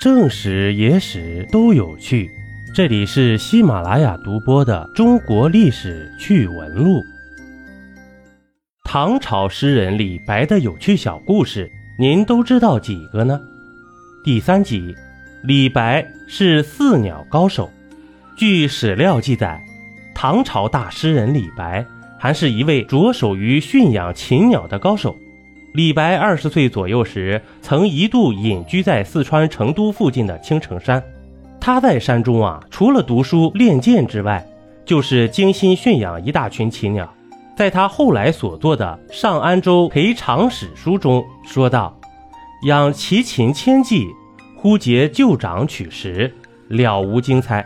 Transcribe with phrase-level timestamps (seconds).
[0.00, 2.30] 正史、野史都有趣，
[2.74, 7.00] 这里是喜马拉雅独播的《中国历史趣闻录》。
[8.82, 13.38] 唐朝诗人李白的有趣小故事，您都知道几个呢？
[14.24, 14.96] 第三集，
[15.42, 17.70] 李白是饲鸟高手。
[18.38, 19.62] 据史料记载，
[20.14, 21.84] 唐朝大诗人李白
[22.18, 25.14] 还是一位着手于驯养禽鸟的高手。
[25.72, 31.00] 李白二十岁左右时，曾一度隐居在四川成都附近的青城山。
[31.60, 34.44] 他在山中啊，除了读书练剑之外，
[34.84, 37.08] 就是精心驯养一大群禽鸟。
[37.54, 41.96] 在他后来所作的《上安州裴长史书》中说道
[42.66, 44.08] ：“养奇禽千计，
[44.56, 46.34] 忽结旧长取食，
[46.66, 47.64] 了无精彩。”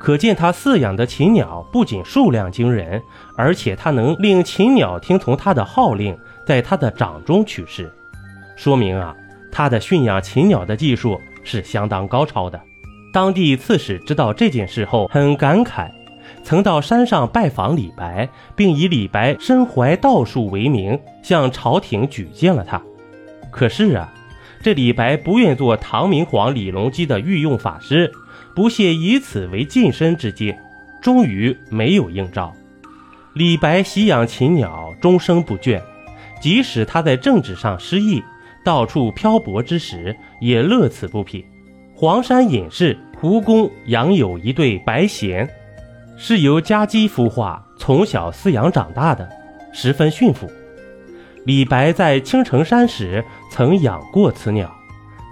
[0.00, 3.00] 可见他饲养的禽鸟不仅数量惊人，
[3.36, 6.18] 而且他能令禽鸟听从他的号令。
[6.46, 7.92] 在他的掌中取食，
[8.56, 9.14] 说明啊，
[9.52, 12.60] 他的驯养禽鸟的技术是相当高超的。
[13.12, 15.88] 当地刺史知道这件事后，很感慨，
[16.42, 22.82] 曾到山上拜访李白，并以李白身怀道术为名，向朝廷举荐了他。
[23.52, 24.12] 可是啊，
[24.62, 28.12] 这李白不愿做唐明皇李隆基的御用法师，
[28.54, 30.58] 不屑以此为晋升之阶，
[31.00, 32.52] 终于没有应召。
[33.32, 35.80] 李白习养禽鸟，终生不倦。
[36.40, 38.22] 即使他在政治上失意，
[38.64, 41.44] 到处漂泊之时，也乐此不疲。
[41.94, 45.48] 黄山隐士胡公养有一对白鹇，
[46.18, 49.26] 是由家鸡孵化，从小饲养长大的，
[49.72, 50.50] 十分驯服。
[51.50, 54.72] 李白在青城山时曾养过此鸟，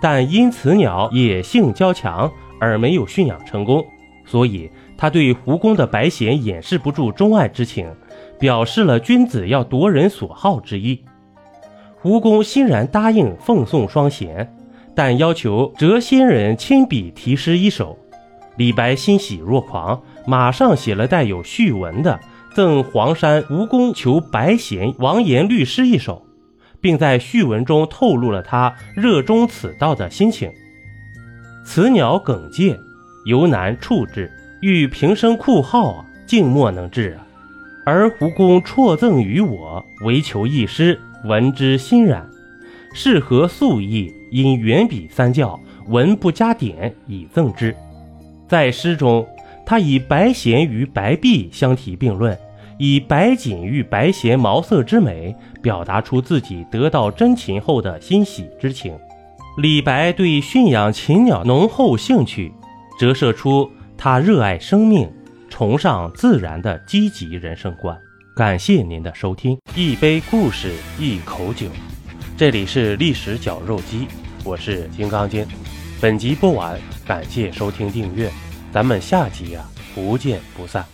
[0.03, 3.87] 但因此鸟野性较强而没有驯养成功，
[4.27, 7.89] 所以他对胡公的白鹇掩饰不住钟爱之情。
[8.37, 11.05] 表示了君子要夺人所好之意，
[12.01, 14.53] 胡公欣然答应奉送双贤，
[14.97, 17.97] 但要求谪仙人亲笔题诗一首。
[18.57, 22.13] 李白欣喜若狂，马上写了带有序文的
[22.55, 26.27] 《赠黄山吴公求白贤王言律诗》一首，
[26.81, 30.51] 并在序文中透露了他热衷此道的心情。
[31.65, 32.79] 此鸟耿介，
[33.27, 34.31] 犹难处之，
[34.61, 37.27] 欲平生酷好，竟莫能至啊！
[37.85, 42.29] 而胡公辍赠于我，唯求一诗，闻之欣然。
[42.95, 47.75] 适合素意，因远比三教，文不加点，以赠之。
[48.49, 49.27] 在诗中，
[49.69, 52.35] 他以白藓与白璧相提并论，
[52.79, 58.99] 以白锦与白藓毛色之美，表达出自己得到真禽后的欣喜之情。
[59.59, 62.51] 李白对驯养禽鸟浓厚兴趣，
[62.99, 65.07] 折射出他热爱生命。
[65.51, 67.95] 崇尚自然的积极人生观。
[68.35, 71.67] 感谢您的收听，一杯故事，一口酒，
[72.39, 74.07] 这里是历史绞肉机，
[74.45, 75.47] 我是金刚经。
[76.01, 78.31] 本集播完，感谢收听订阅，
[78.73, 79.65] 咱们下集呀，
[79.95, 80.85] 不见不散。